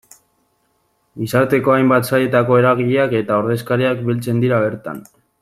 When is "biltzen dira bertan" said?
4.09-5.07